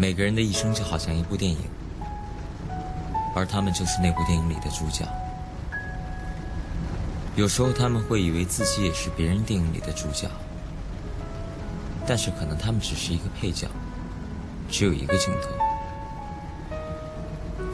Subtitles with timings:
[0.00, 1.58] 每个人的一生就好像一部电影，
[3.36, 5.06] 而他们就是那部电影里的主角。
[7.36, 10.26] 有时候他们会以为自己也是别人电影里的主角，
[12.06, 13.68] 但是可能他们只是一个配角，
[14.70, 15.50] 只有一个镜头。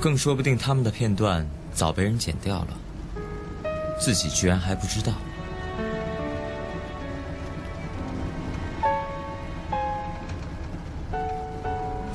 [0.00, 2.76] 更说不定他们的片段早被人剪掉了，
[4.00, 5.12] 自己居然还不知道。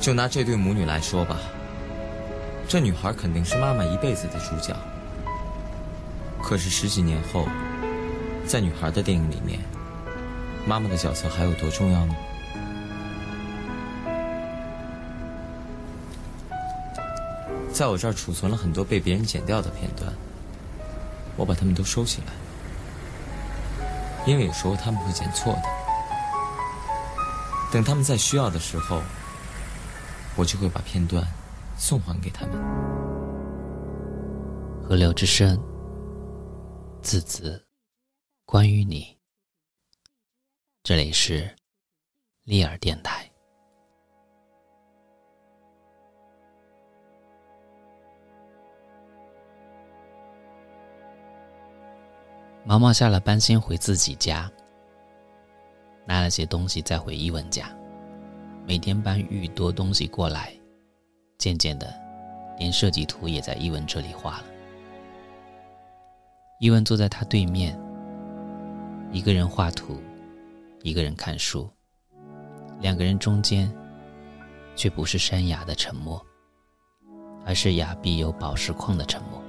[0.02, 1.38] 就拿这对母女来说吧，
[2.66, 4.76] 这女孩肯定是妈妈一辈子的主角。
[6.42, 7.46] 可是十几年后，
[8.44, 9.60] 在女孩的电影里面，
[10.66, 12.16] 妈妈的角色还有多重要呢？
[17.72, 20.12] 在我这儿储存了很多被别人剪掉的片段，
[21.36, 23.86] 我把它们都收起来，
[24.26, 25.62] 因为有时候他们会剪错的。
[27.70, 29.00] 等他们在需要的时候。
[30.36, 31.26] 我就会把片段
[31.76, 32.56] 送还给他们。
[34.82, 35.58] 河流之声，
[37.02, 37.64] 字字
[38.44, 39.18] 关于你。
[40.82, 41.48] 这里是
[42.44, 43.30] 利尔电台。
[52.64, 54.50] 毛毛下了班先回自己家，
[56.06, 57.68] 拿了些东西再回伊文家。
[58.64, 60.52] 每天搬愈多东西过来，
[61.36, 61.92] 渐渐的，
[62.58, 64.44] 连设计图也在伊文这里画了。
[66.60, 67.76] 伊文坐在他对面，
[69.10, 70.00] 一个人画图，
[70.82, 71.68] 一个人看书，
[72.80, 73.70] 两个人中间，
[74.76, 76.24] 却不是山崖的沉默，
[77.44, 79.42] 而是崖壁有宝石矿的沉默。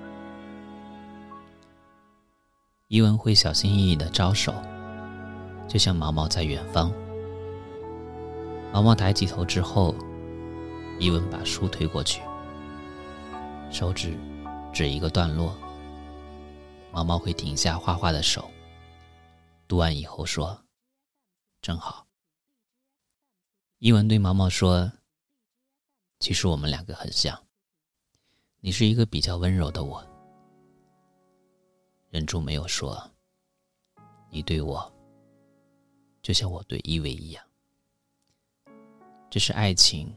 [2.88, 4.54] 伊文会小心翼翼的招手，
[5.68, 6.92] 就像毛毛在远方。
[8.74, 9.94] 毛毛抬起头之后，
[11.00, 12.24] 伊文把书推过去，
[13.70, 14.18] 手指
[14.74, 15.56] 指一个段落。
[16.92, 18.50] 毛毛会停下画画的手，
[19.68, 20.60] 读完以后说
[21.62, 22.08] ：“正好。”
[23.78, 24.92] 伊文对毛毛说
[26.18, 27.40] ：“其实我们两个很像，
[28.60, 30.04] 你是一个比较温柔的我。”
[32.10, 33.12] 忍住没有说
[34.32, 34.92] ：“你对我，
[36.24, 37.46] 就像我对伊维一样。”
[39.34, 40.16] 这是爱情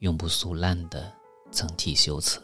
[0.00, 1.10] 永不俗烂的
[1.50, 2.38] 曾体修辞。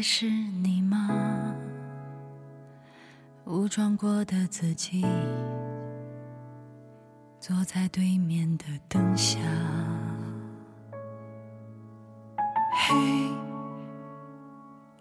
[0.00, 1.54] 个是你吗？
[3.44, 5.04] 武装过的自己，
[7.38, 9.38] 坐在对面的灯下。
[12.72, 12.96] 嘿，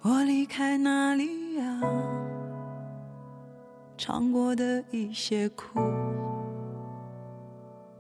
[0.02, 1.82] 我离开哪里呀？
[3.98, 5.80] 尝过的一些苦，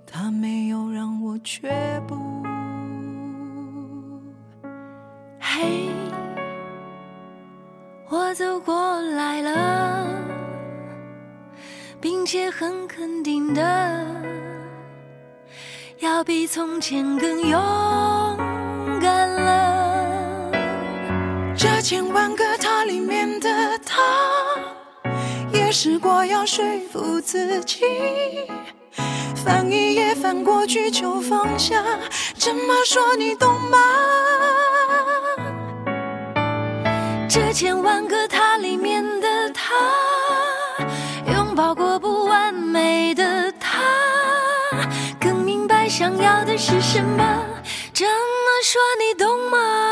[0.06, 2.18] 它没有让我却步。
[5.40, 5.89] 我
[8.40, 10.08] 走过来了，
[12.00, 14.06] 并且很肯定的，
[15.98, 17.60] 要比从前更勇
[19.02, 20.52] 敢了。
[21.54, 24.02] 这千万个他里面的他，
[25.52, 26.64] 也试过要说
[26.94, 27.84] 服自己，
[29.36, 31.84] 翻一页翻过去就放下。
[32.38, 33.78] 这么说你懂吗？
[37.30, 39.76] 这千万个他里面的他，
[41.32, 43.84] 拥抱过不完美的他，
[45.20, 47.46] 更明白想要的是什么。
[47.94, 49.89] 这么说你懂吗？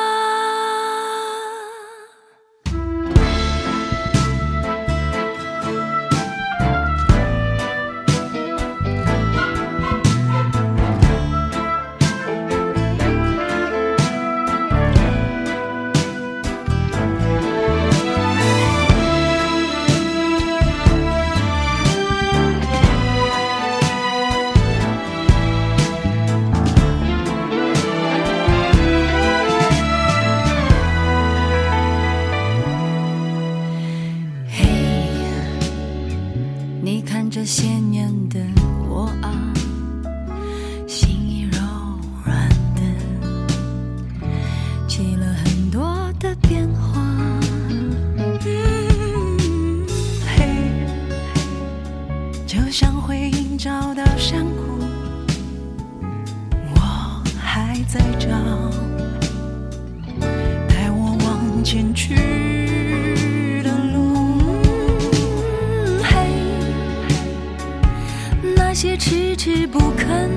[70.17, 70.29] 不肯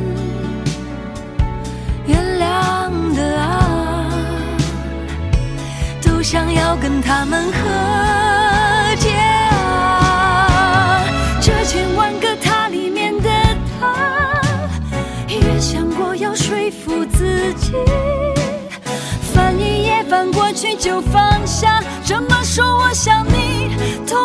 [2.07, 4.11] 原谅的啊，
[6.03, 9.15] 都想要跟他们和解
[9.51, 11.03] 啊。
[11.41, 13.31] 这千万个他里面的
[13.81, 14.41] 他，
[15.29, 17.73] 也想过要说服自己。
[19.33, 23.71] 翻一页翻过去就放下，这么说我想你
[24.07, 24.19] 懂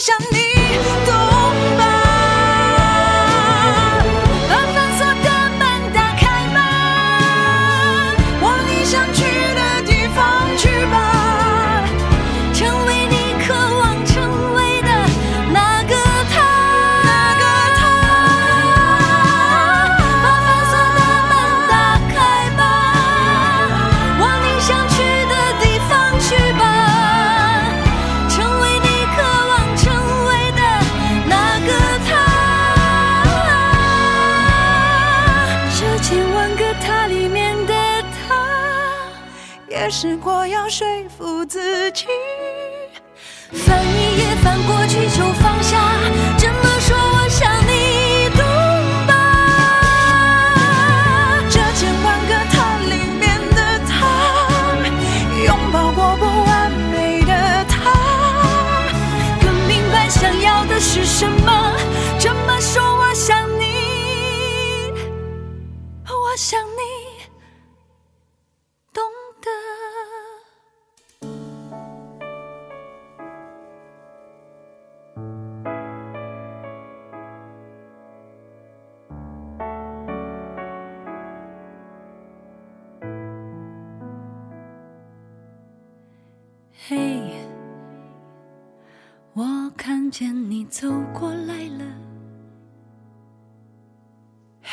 [0.00, 0.49] 想你。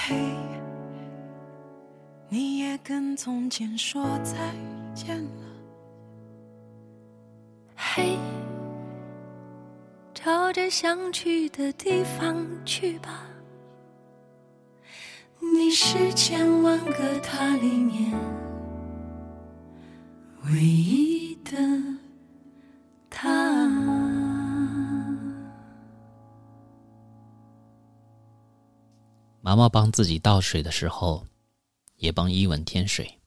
[0.09, 0.15] 嘿，
[2.29, 4.37] 你也跟从前说再
[4.95, 5.43] 见了。
[7.75, 8.17] 嘿，
[10.13, 13.25] 朝着想去的地方去吧。
[15.41, 18.13] 你是千万个他里面
[20.45, 21.51] 唯一的
[29.47, 31.25] 毛毛帮自己倒水的时候，
[31.95, 33.21] 也帮伊文添水。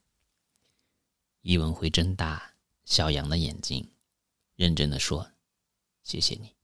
[1.40, 3.90] 伊文会睁大小羊的眼睛，
[4.54, 5.32] 认真的说
[6.04, 6.54] ：“谢谢你。”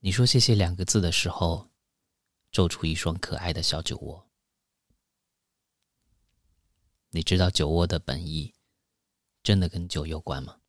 [0.00, 1.68] 你说“谢谢”两个字的时候，
[2.50, 4.26] 皱出一双可爱的小酒窝。
[7.10, 8.54] 你知道酒窝的本意
[9.42, 10.60] 真的跟酒有关吗？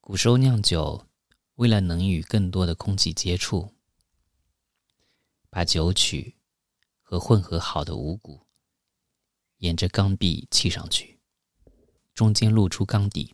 [0.00, 1.06] 古时候酿酒，
[1.54, 3.73] 为了能与更多的空气接触。
[5.54, 6.34] 把酒曲
[7.00, 8.44] 和混合好的五谷
[9.58, 11.20] 沿着缸壁砌上去，
[12.12, 13.32] 中间露出缸底。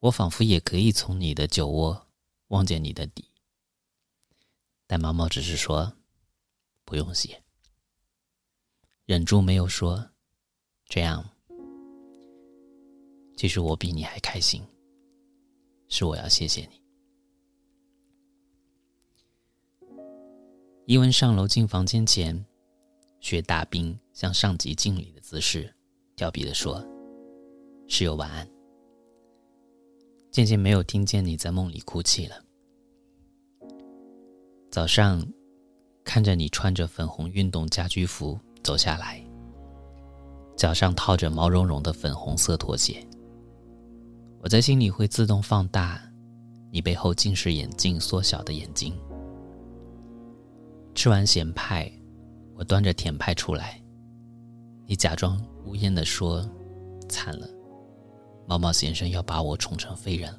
[0.00, 2.06] 我仿佛也可以从你的酒窝
[2.48, 3.30] 望见你的底，
[4.86, 5.96] 但毛毛只是说
[6.84, 7.42] 不用谢，
[9.06, 10.10] 忍住没有说。
[10.84, 11.30] 这样，
[13.38, 14.62] 其实我比你还开心，
[15.88, 16.81] 是我要谢谢你。
[20.84, 22.44] 伊文上楼进房间前，
[23.20, 25.72] 学大兵向上级敬礼的姿势，
[26.16, 26.84] 调皮的说
[27.86, 28.48] ：“室友晚安。”
[30.32, 32.34] 渐渐没有听见你在梦里哭泣了。
[34.72, 35.24] 早上，
[36.02, 39.24] 看着你穿着粉红运动家居服走下来，
[40.56, 43.06] 脚上套着毛茸茸的粉红色拖鞋，
[44.40, 46.02] 我在心里会自动放大
[46.72, 48.92] 你背后近视眼镜缩小的眼睛。
[50.94, 51.90] 吃完咸派，
[52.54, 53.82] 我端着甜派出来，
[54.86, 56.48] 你假装无言的说
[57.08, 57.48] ：“惨了，
[58.46, 60.38] 毛毛先生要把我宠成废人了。”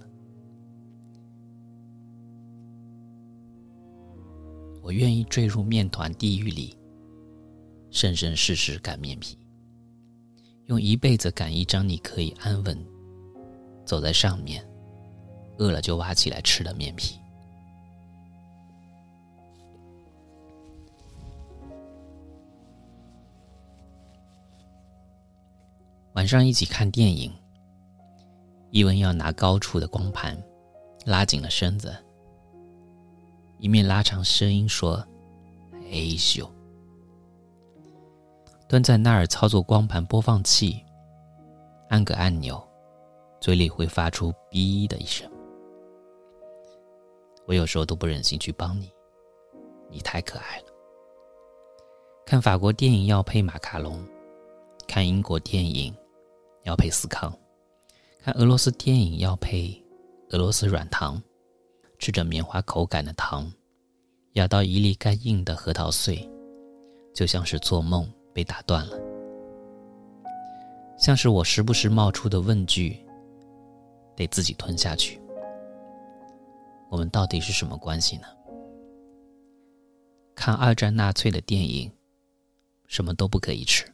[4.82, 6.78] 我愿意坠入面团地狱里，
[7.90, 9.38] 生生世世擀面皮，
[10.66, 12.78] 用一辈子擀一张你可以安稳
[13.86, 14.64] 走在上面，
[15.58, 17.18] 饿了就挖起来吃的面皮。
[26.13, 27.34] 晚上一起看电影，
[28.70, 30.38] 伊文要拿高处的光盘
[31.05, 31.91] 拉紧了身子，
[33.58, 35.03] 一面拉长声音说
[35.89, 36.48] ：“嘿咻。”
[38.70, 40.79] 蹲在那儿操作光盘播放器，
[41.89, 42.62] 按个按钮，
[43.41, 45.27] 嘴里会发出“哔”的一声。
[47.48, 48.88] 我有时候都不忍心去帮你，
[49.89, 50.65] 你太可爱了。
[52.24, 54.00] 看法国电影要配马卡龙，
[54.88, 55.93] 看英国电影
[56.63, 57.34] 要配司康，
[58.22, 59.84] 看俄罗斯电影要配
[60.29, 61.22] 俄罗斯软糖，
[62.00, 63.51] 吃着棉花口感的糖，
[64.34, 66.29] 咬到一粒干硬的核桃碎，
[67.13, 68.98] 就像是做梦被打断了，
[70.98, 72.98] 像是我时不时冒出的问句，
[74.15, 75.22] 得自己吞下去。
[76.89, 78.27] 我们到底是什么关系呢？
[80.36, 81.91] 看二战纳粹的电影，
[82.88, 83.93] 什么都不可以吃。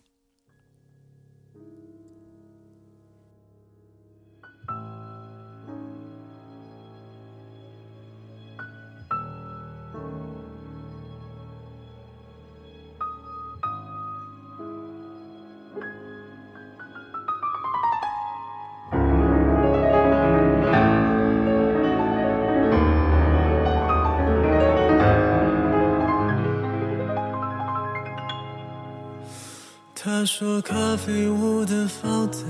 [30.19, 32.43] 他说咖啡屋的房子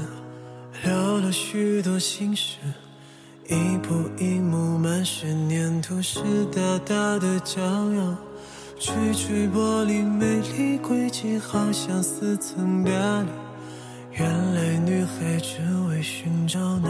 [0.83, 2.57] 聊了许多心事，
[3.47, 6.19] 一步一幕满是粘土，湿
[6.51, 8.17] 哒哒的胶药，
[8.79, 13.27] 吹吹玻璃美丽轨迹，好像似曾表里。
[14.13, 15.59] 原来女孩只
[15.89, 16.89] 为寻找那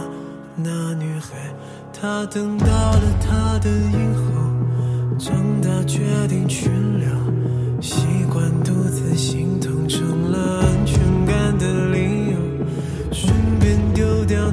[0.55, 1.53] 那女孩，
[1.91, 10.68] 她等到了她的以后，长大决定去了，习惯独自心痛成了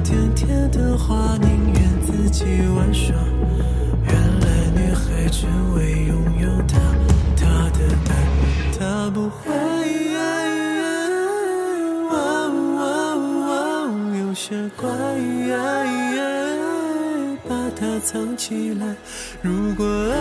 [0.07, 2.45] 甜甜的话，宁愿自己
[2.77, 3.13] 玩耍。
[4.05, 5.45] 原来女孩只
[5.75, 6.79] 为拥有他，
[7.35, 8.11] 他的爱，
[8.79, 9.51] 他不会
[10.15, 10.17] 爱。
[12.09, 12.15] 哇
[12.77, 13.51] 哇哇。
[14.17, 14.87] 有些怪，
[17.49, 18.95] 把它藏起来。
[19.41, 20.15] 如果爱，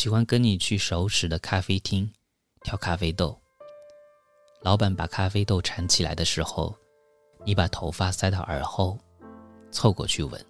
[0.00, 2.10] 喜欢跟你去熟识的咖啡厅
[2.62, 3.38] 挑咖啡豆。
[4.62, 6.74] 老板把咖啡豆铲起来的时候，
[7.44, 8.98] 你把头发塞到耳后，
[9.70, 10.42] 凑过去闻，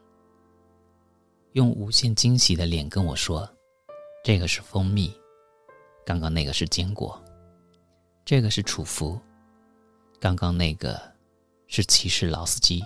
[1.55, 3.51] 用无限惊喜的脸跟我说
[4.23, 5.13] ：“这个是蜂蜜，
[6.07, 7.21] 刚刚那个是坚果，
[8.25, 9.21] 这个是楚服，
[10.21, 10.97] 刚刚那个
[11.67, 12.85] 是骑士老司机。”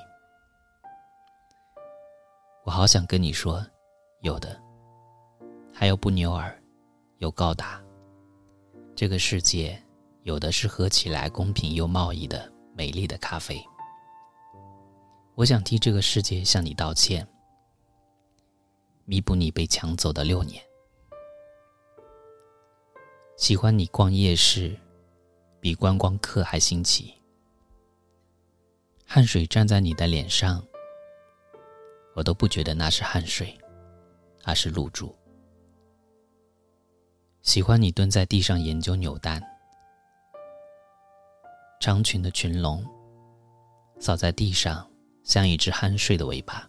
[2.65, 3.63] 我好想跟你说，
[4.23, 4.59] 有的，
[5.77, 6.57] 还有布纽尔，
[7.19, 7.83] 有高达，
[8.95, 9.79] 这个世界。
[10.23, 13.63] 有的是喝起来公平又贸易的美丽的咖啡。
[15.35, 17.29] 我想替这个世界向你道歉，
[19.05, 20.65] 弥补你被抢走的六年。
[23.37, 24.75] 喜欢你逛夜市，
[25.61, 27.13] 比观光客还新奇。
[29.05, 30.67] 汗水沾在你的脸上，
[32.15, 33.55] 我都不觉得那是汗水，
[34.43, 35.15] 而是露珠。
[37.45, 39.41] 喜欢你蹲在地上研究扭蛋。
[41.79, 42.83] 长裙的裙龙
[44.01, 44.91] 扫在地上，
[45.25, 46.67] 像一只酣睡的尾巴。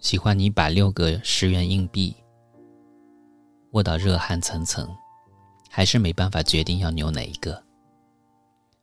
[0.00, 2.14] 喜欢你把六个十元硬币
[3.72, 4.86] 握到热汗涔涔，
[5.70, 7.64] 还是没办法决定要扭哪一个。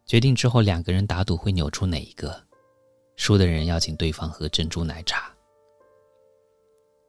[0.07, 2.43] 决定之后，两个人打赌会扭出哪一个，
[3.15, 5.31] 输的人要请对方喝珍珠奶茶。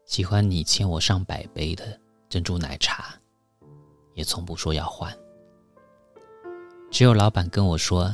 [0.05, 3.15] 喜欢你欠我上百杯的珍珠奶茶，
[4.15, 5.17] 也从不说要换。
[6.91, 8.13] 只有老板跟我说：“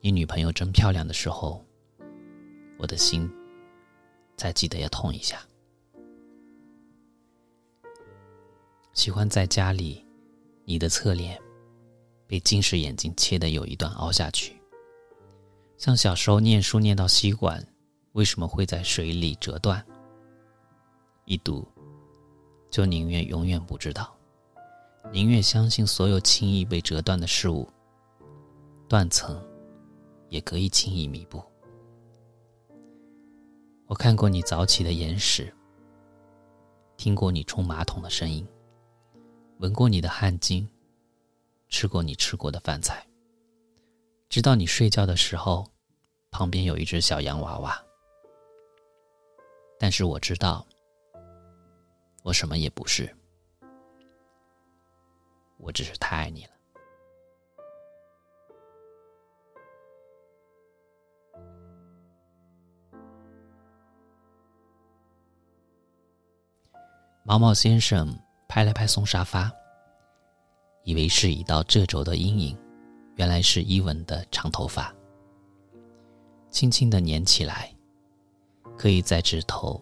[0.00, 1.64] 你女朋友真漂亮的时候，
[2.78, 3.30] 我的心
[4.36, 5.40] 才记得要痛一下。”
[8.92, 10.04] 喜欢在家里，
[10.64, 11.40] 你的侧脸
[12.26, 14.56] 被近视眼镜切的有一段凹下去，
[15.76, 17.64] 像小时候念书念到吸管
[18.12, 19.84] 为什么会在水里折断，
[21.26, 21.68] 一读
[22.70, 24.12] 就宁愿永远不知道。
[25.12, 27.68] 宁愿相信所有轻易被折断的事物，
[28.88, 29.40] 断层
[30.28, 31.42] 也可以轻易弥补。
[33.86, 35.54] 我看过你早起的眼屎，
[36.96, 38.44] 听过你冲马桶的声音，
[39.58, 40.66] 闻过你的汗巾，
[41.68, 43.06] 吃过你吃过的饭菜，
[44.28, 45.64] 知道你睡觉的时候
[46.32, 47.80] 旁边有一只小洋娃娃。
[49.78, 50.66] 但是我知道，
[52.26, 53.08] 我什么也不是。
[55.58, 56.50] 我只是太爱你了。
[67.22, 68.12] 毛毛先生
[68.48, 69.48] 拍了拍松沙发，
[70.82, 72.58] 以为是一道褶皱的阴影，
[73.14, 74.92] 原来是伊文的长头发，
[76.50, 77.72] 轻轻的粘起来，
[78.76, 79.80] 可以在指头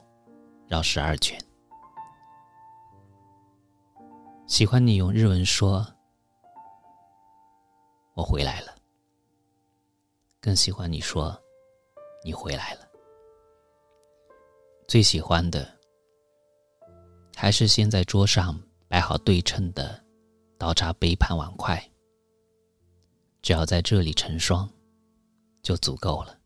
[0.69, 1.39] 绕十二圈。
[4.55, 5.85] 喜欢你用日文说
[8.15, 8.73] “我回来了”，
[10.41, 11.37] 更喜欢你说
[12.25, 12.89] “你回来了”。
[14.87, 15.77] 最喜欢的
[17.35, 20.01] 还是先在桌上摆好对称的
[20.57, 21.85] 刀叉、杯盘、碗筷，
[23.43, 24.73] 只要在这里成双
[25.65, 26.39] 就足够了。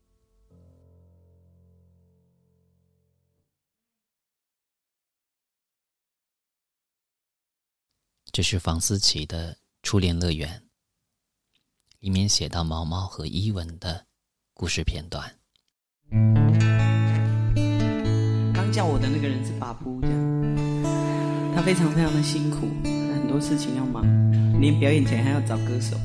[8.39, 9.51] 这是房思琪的
[9.83, 10.49] 《初恋乐园》，
[11.99, 14.05] 里面写到毛毛和伊文的
[14.53, 15.29] 故事片段。
[18.53, 22.69] 刚叫我的那个人是巴布，这样，他非常非常的辛苦，
[23.13, 24.05] 很多事情要忙，
[24.61, 25.97] 连表演前还要找歌手。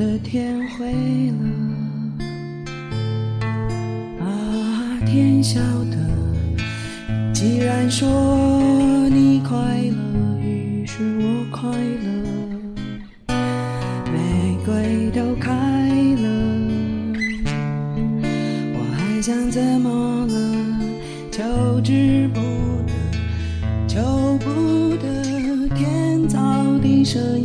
[0.00, 2.24] 的天灰了，
[4.24, 5.60] 啊，天晓
[5.90, 5.96] 得，
[7.34, 8.08] 既然说
[9.10, 12.08] 你快乐，于是我快乐。
[14.10, 16.28] 玫瑰都开了，
[18.72, 20.34] 我还想怎么了？
[21.30, 22.40] 求之不
[22.86, 22.94] 得，
[23.86, 26.38] 求不得，天造
[26.78, 27.36] 地设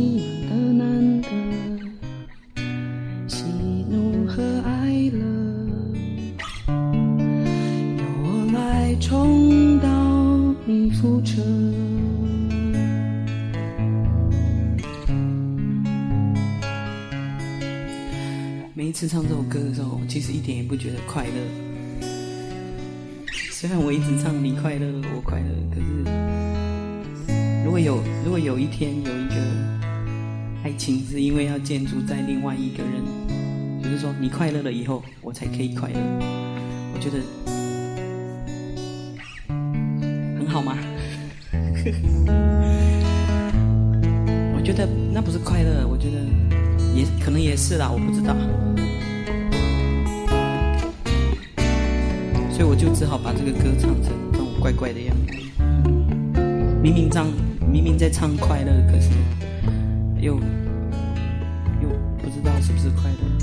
[9.00, 9.88] 重蹈，
[10.64, 11.42] 你覆辙。
[18.74, 21.32] 每一次唱这首歌的时候，我其实一点也不觉得快乐。
[23.50, 26.04] 虽然我一直唱你快乐，我快乐，可是
[27.64, 29.34] 如果有如果有一天有一个
[30.64, 33.02] 爱情是因为要建筑在另外一个人，
[33.82, 36.00] 就是说你快乐了以后，我才可以快乐，
[36.94, 37.18] 我觉得
[40.56, 40.74] 好吗？
[44.56, 46.16] 我觉得那不是快乐，我觉得
[46.94, 48.34] 也可能也是啦，我不知道。
[52.50, 55.34] 所以我就只好把这个歌唱成这种怪怪的样子。
[56.82, 57.26] 明明唱，
[57.70, 59.10] 明明在唱快乐，可是
[60.18, 60.36] 又
[61.82, 63.35] 又不知道是不是快乐。